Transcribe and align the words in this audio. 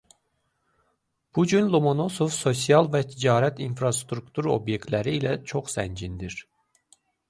Bu 1.35 1.43
gün 1.51 1.67
Lomonosov 1.75 2.33
sosial 2.41 2.91
və 2.97 3.03
ticarət 3.13 3.63
infrastruktur 3.69 4.53
obyektləri 4.59 5.19
ilə 5.23 5.39
çox 5.53 5.81
zəngindir. 5.81 6.45